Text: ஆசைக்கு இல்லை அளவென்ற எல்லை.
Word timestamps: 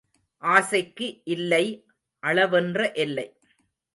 ஆசைக்கு 0.43 1.07
இல்லை 1.25 1.65
அளவென்ற 2.23 2.79
எல்லை. 2.95 3.27